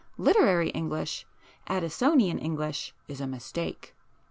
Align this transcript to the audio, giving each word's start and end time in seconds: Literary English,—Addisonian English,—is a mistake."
Literary 0.17 0.69
English,—Addisonian 0.69 2.39
English,—is 2.39 3.21
a 3.21 3.27
mistake." 3.27 3.93